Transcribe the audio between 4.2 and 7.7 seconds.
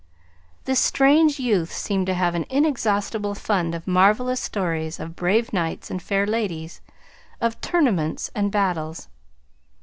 stories of brave knights and fair ladies, of